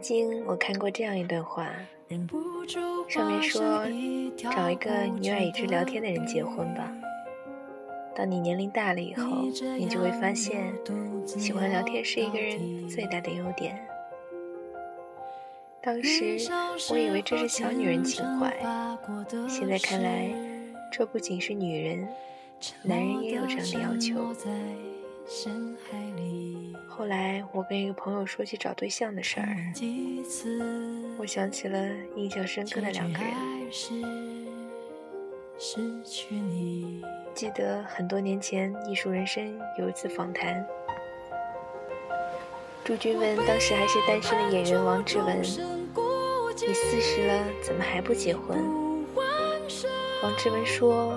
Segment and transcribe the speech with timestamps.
[0.00, 1.70] 曾经我看过这样一段话，
[3.06, 3.84] 上面说：
[4.34, 6.90] 找一个你愿意一直聊天的人结婚吧。
[8.16, 9.42] 当你年龄大了以后，
[9.76, 10.72] 你就会发现，
[11.26, 13.78] 喜欢聊天是一个人最大的优点。
[15.82, 16.38] 当时
[16.90, 18.56] 我以为这是小女人情怀，
[19.50, 20.30] 现在看来，
[20.90, 22.08] 这不仅是女人，
[22.84, 24.34] 男人也有这样的要求。
[26.88, 29.46] 后来我跟一个朋友说起找对象的事儿，
[31.18, 31.78] 我想起了
[32.16, 33.32] 印象深刻的两个人。
[37.32, 40.66] 记得很多年前《艺术人生》有一次访谈，
[42.82, 45.44] 朱军问当时还是单身的演员王志文：“你
[46.74, 48.58] 四十了，怎么还不结婚？”
[50.24, 51.16] 王志文说：“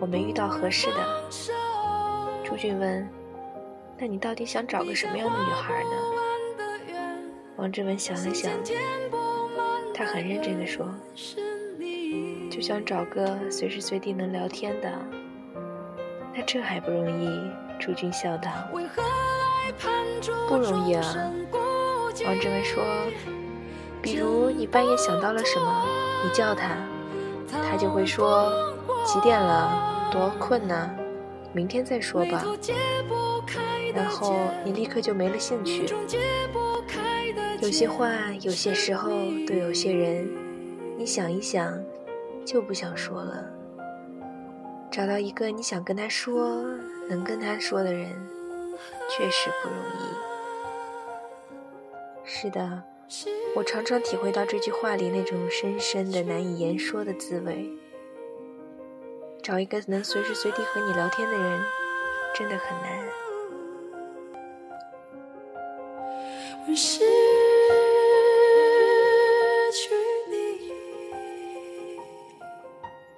[0.00, 1.30] 我没遇到合适的。”
[2.44, 3.08] 朱军问。
[3.98, 5.90] 那你到底想找个什么样的女孩呢？
[7.56, 8.52] 王志文想了想，
[9.94, 10.86] 他很认真的说
[12.50, 14.92] ：“就想找个随时随地能聊天的。”
[16.36, 17.50] 那这还不容易？
[17.80, 18.50] 朱军笑道
[20.46, 21.02] ：“不容易啊。”
[22.26, 22.84] 王志文说
[24.02, 25.86] ：“比如你半夜想到了什么，
[26.22, 26.76] 你叫他，
[27.48, 28.52] 他就会说
[29.04, 30.90] 几点了，多困呢，
[31.54, 32.44] 明天再说吧。”
[33.96, 35.86] 然后你立刻就没了兴趣。
[37.62, 39.08] 有些话，有些时候，
[39.46, 40.28] 对有些人，
[40.98, 41.82] 你想一想，
[42.44, 43.50] 就不想说了。
[44.90, 46.62] 找到一个你想跟他说、
[47.08, 48.12] 能跟他说的人，
[49.10, 50.04] 确实不容易。
[52.24, 52.82] 是的，
[53.54, 57.70] 我常常体会到这句话里那种深深的、难以言说的滋味。
[59.42, 61.60] 找一个能随时随地和你聊天的人，
[62.34, 63.06] 真的很难。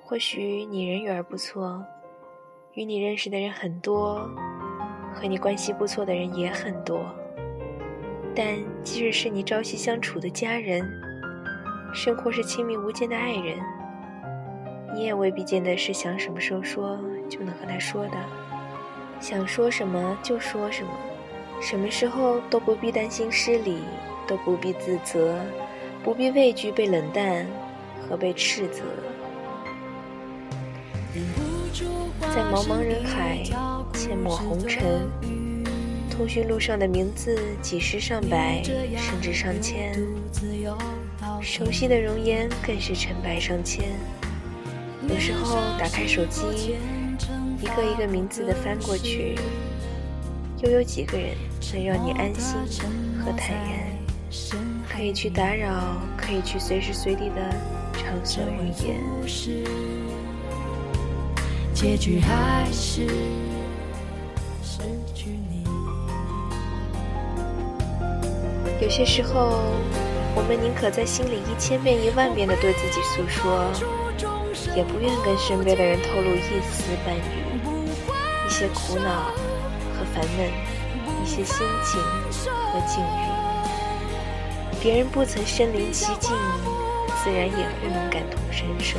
[0.05, 1.83] 或许你人缘不错，
[2.75, 4.29] 与你认识的人很多，
[5.15, 7.07] 和你关系不错的人也很多。
[8.35, 10.83] 但即使是你朝夕相处的家人，
[11.95, 13.59] 甚或是亲密无间的爱人，
[14.95, 16.99] 你也未必见得是想什么时候说
[17.29, 18.17] 就能和他说的，
[19.21, 20.91] 想说什么就说什么。
[21.61, 23.79] 什么时候都不必担心失礼，
[24.27, 25.39] 都不必自责，
[26.03, 27.47] 不必畏惧被冷淡
[28.09, 28.83] 和被斥责。
[32.21, 33.43] 在茫茫人海，
[33.93, 35.11] 阡陌红尘，
[36.09, 39.93] 通讯录上的名字几十上百，甚至上千，
[41.43, 43.85] 熟悉的容颜更是成百上千。
[45.09, 46.77] 有时候打开手机，
[47.61, 49.35] 一个一个名字的翻过去。
[50.61, 51.37] 又有几个人
[51.73, 52.57] 能让你安心
[53.25, 53.89] 和坦然？
[54.89, 55.71] 可以去打扰，
[56.17, 57.55] 可以去随时随地的
[57.93, 58.97] 畅所欲言。
[61.73, 63.07] 结局还是
[64.61, 64.81] 失
[65.15, 65.63] 去你。
[68.83, 69.63] 有些时候，
[70.35, 73.71] 我们宁可在心里一千遍一万遍的对自己诉说，
[74.75, 77.21] 也不愿跟身边的人透露一丝半语，
[78.49, 79.31] 一些苦恼。
[80.15, 80.51] 烦闷，
[81.23, 82.01] 一些心情
[82.43, 83.29] 和境遇，
[84.81, 86.33] 别人不曾身临其境，
[87.23, 88.99] 自然也不能感同身受。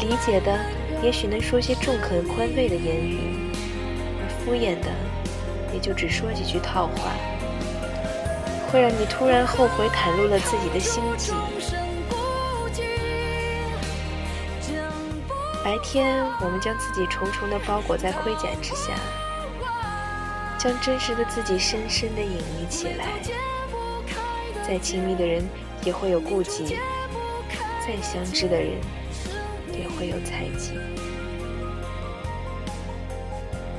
[0.00, 0.58] 理解的，
[1.02, 3.18] 也许能说些中肯宽慰的言语；
[4.20, 4.90] 而敷衍的，
[5.72, 7.12] 也就只说几句套话，
[8.70, 11.32] 会让你突然后悔袒露了自己的心迹。
[15.64, 18.94] 白天，我们将自己重重的包裹在盔甲之下。
[20.58, 23.06] 将真实的自己深深的隐匿起来，
[24.66, 25.42] 再亲密的人
[25.84, 26.76] 也会有顾忌，
[27.86, 28.72] 再相知的人
[29.72, 30.72] 也会有猜忌。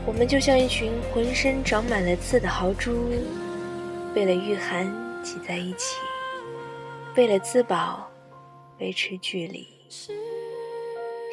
[0.06, 3.12] 我们就像一群浑身长满了刺的豪猪，
[4.16, 4.88] 为了御寒
[5.22, 5.98] 挤在一起，
[7.16, 8.10] 为了自保
[8.80, 9.68] 维持距离。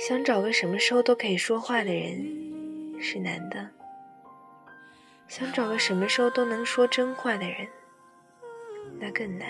[0.07, 2.27] 想找个什么时候都可以说话的人
[3.01, 3.76] 是难的。
[5.29, 7.69] 想找个什么时候都能说真话的人，
[8.99, 9.49] 那更难。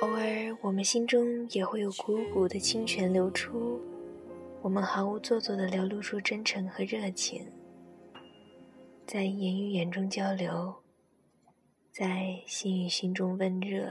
[0.00, 3.80] 偶尔，我们心中也会有汩汩的清泉流出，
[4.60, 7.46] 我们毫无做作的流露出真诚和热情，
[9.06, 10.74] 在言语眼中交流，
[11.92, 13.88] 在心与心中温热，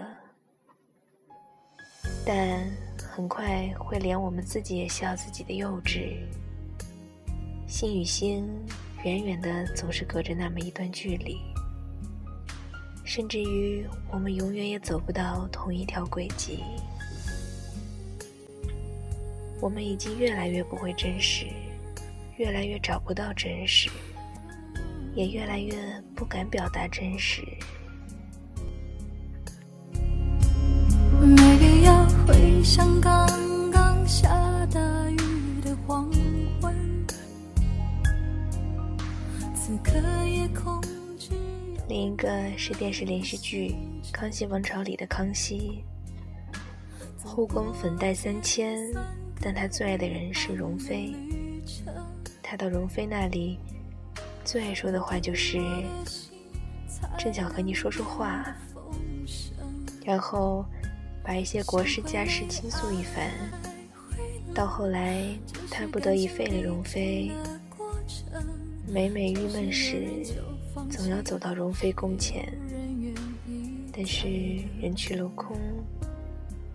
[2.26, 6.18] 但很快会连我们自己也笑自己的幼稚。
[7.74, 8.48] 心与心，
[9.04, 11.40] 远远的总是隔着那么一段距离。
[13.04, 16.60] 甚至于我们永远也走不到同一条轨迹。
[19.60, 21.48] 我们已经越来越不会真实，
[22.38, 23.90] 越来越找不到真实，
[25.16, 25.74] 也越来越
[26.16, 27.42] 不敢表达真实。
[31.20, 33.28] 每个要回想刚
[33.72, 34.30] 刚下
[41.88, 43.76] 另一个是电视连续剧
[44.12, 45.84] 《康熙王朝》里的康熙，
[47.24, 48.92] 后宫粉黛三千，
[49.40, 51.14] 但他最爱的人是容妃。
[52.42, 53.60] 他到容妃那里，
[54.44, 55.60] 最爱说的话就是
[57.18, 58.44] “正想和你说说话”，
[60.04, 60.66] 然后
[61.24, 63.30] 把一些国事家事倾诉一番。
[64.54, 65.24] 到后来，
[65.70, 67.32] 他不得已废了容妃，
[68.88, 70.08] 每每郁闷时。
[70.90, 72.52] 总要走到容妃宫前，
[73.92, 74.28] 但是
[74.82, 75.56] 人去楼空，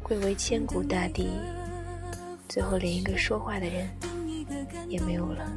[0.02, 1.30] 贵为千古大帝，
[2.48, 3.88] 最后连一个说话的人
[4.88, 5.52] 也没有了。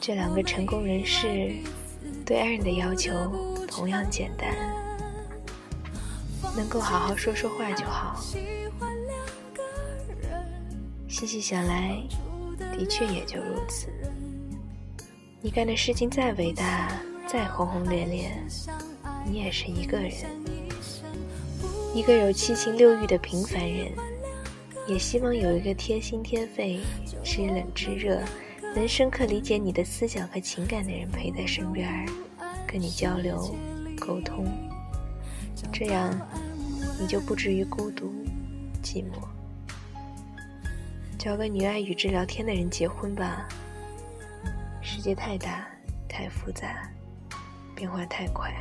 [0.00, 1.54] 这两个成功人士
[2.26, 4.52] 对爱人的要求同样简单，
[6.56, 8.20] 能够好好说说话就好。
[11.22, 12.02] 细细想来。
[12.78, 13.88] 的确也就如此。
[15.40, 16.92] 你干的事情再伟大，
[17.26, 18.30] 再轰轰烈烈，
[19.24, 20.12] 你也是一个人，
[21.94, 23.92] 一个有七情六欲的平凡人，
[24.86, 26.80] 也希望有一个贴心贴肺、
[27.22, 28.20] 知冷知热、
[28.74, 32.06] 能深刻理解你的思想和情感的人陪在身边，
[32.66, 33.54] 跟你交流、
[33.98, 34.46] 沟通，
[35.72, 36.16] 这样
[37.00, 38.12] 你就不至于孤独、
[38.82, 39.31] 寂寞。
[41.22, 43.46] 找个你爱与之聊天的人结婚吧。
[44.80, 45.64] 世界太大，
[46.08, 46.90] 太复杂，
[47.76, 48.52] 变化太快。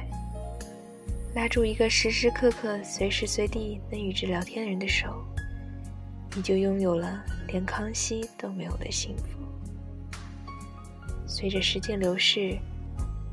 [1.34, 5.26] 拉住一个时时刻刻、随时随地能与之聊天的人的手，
[6.36, 9.40] 你就拥有了连康熙都没有的幸福。
[11.26, 12.56] 随着时间流逝，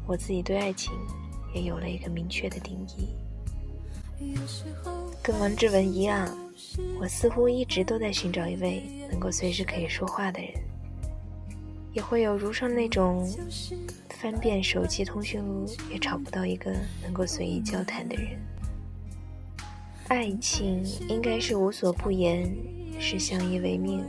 [0.06, 0.90] 我自己对爱情
[1.52, 3.14] 也有了一个明确的定义。
[5.22, 6.28] 跟王志文一样，
[7.00, 8.82] 我似乎一直都在寻找一位。
[9.10, 10.52] 能够随时可以说话的人，
[11.94, 13.26] 也会有如上那种
[14.10, 16.70] 翻遍手机通讯录也找不到一个
[17.02, 18.38] 能够随意交谈的人。
[20.08, 22.54] 爱情应该是无所不言，
[23.00, 24.04] 是相依为命，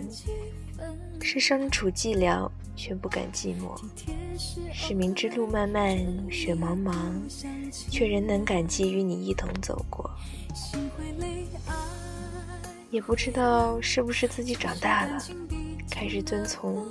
[1.22, 3.78] 是身处寂寥却不敢寂寞，
[4.74, 5.98] 是明知路漫漫
[6.31, 6.96] 雪茫茫，
[7.92, 10.10] 却仍能感激与你一同走过。
[12.90, 15.21] 也不知道是不是自己长大了，
[15.92, 16.88] 开始遵从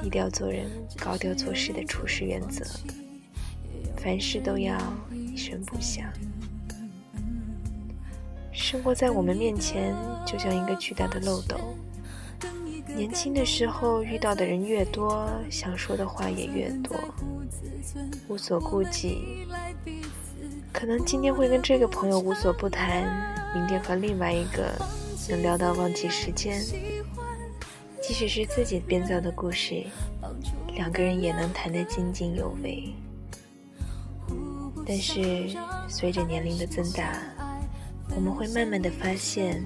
[0.00, 2.64] 低调做人、高调做事的处事原则，
[3.96, 4.78] 凡事都要
[5.10, 6.06] 一声不响。
[8.52, 9.92] 生活在我们面前，
[10.24, 11.58] 就像一个巨大的漏斗。
[12.96, 16.96] 年轻的时候遇到的人越多，想说的话也越多，
[18.28, 19.46] 无所顾忌。
[20.72, 24.72] 可能今天会跟这个朋友无所不谈，明天和另外一个。
[25.28, 26.60] 能聊到忘记时间，
[28.02, 29.84] 即使是自己编造的故事，
[30.74, 32.92] 两个人也能谈得津津有味。
[34.84, 35.56] 但是
[35.88, 37.22] 随着年龄的增大，
[38.16, 39.64] 我们会慢慢的发现，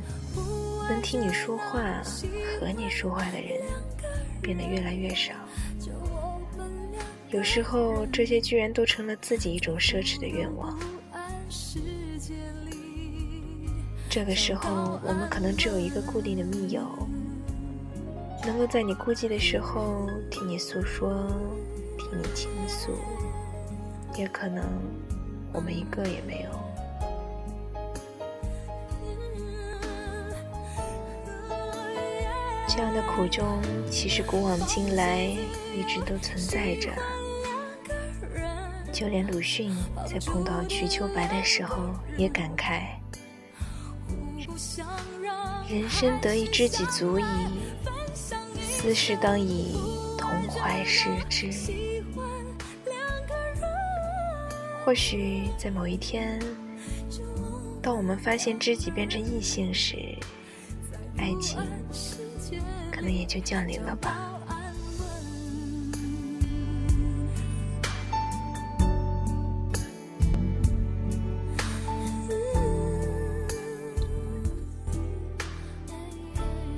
[0.88, 1.82] 能听你说话、
[2.58, 3.60] 和你说话的人
[4.40, 5.32] 变得越来越少。
[7.30, 10.78] 有时候，这些居然都成了自己一种奢侈的愿望。
[14.08, 16.82] 这个时候，我们可能只有一个固定的密友，
[18.44, 21.26] 能够在你孤寂的时候听你诉说、
[21.98, 22.92] 听你倾诉，
[24.16, 24.64] 也可能
[25.52, 26.65] 我们一个也没有。
[32.76, 33.58] 这样的苦衷，
[33.90, 35.22] 其实古往今来
[35.74, 36.90] 一直都存在着。
[38.92, 39.74] 就连鲁迅
[40.06, 42.82] 在碰到瞿秋白的时候，也感慨。
[45.66, 47.24] 人生得一知己足矣，
[48.60, 49.80] 斯事当以
[50.18, 51.50] 同怀视之。
[54.84, 56.38] 或许在某一天，
[57.80, 59.96] 当我们发现知己变成异性时，
[61.16, 61.58] 爱情
[62.96, 64.32] 可能也就降临了吧。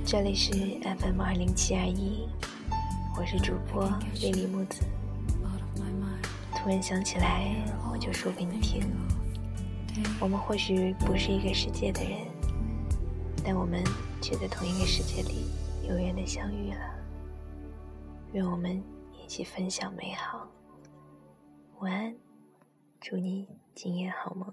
[0.05, 0.51] 这里是
[0.83, 2.27] FM 二零七二一，
[3.17, 4.81] 我是主播莉莉木子，
[6.57, 7.55] 突然想起来，
[7.93, 8.83] 我就说给你听。
[10.19, 12.19] 我们或许不是一个世界的人，
[13.45, 13.85] 但我们
[14.21, 15.45] 却在同一个世界里
[15.89, 16.95] 有缘的相遇了。
[18.33, 20.47] 愿我们一起分享美好。
[21.79, 22.15] 晚安，
[23.01, 24.53] 祝你今夜好梦。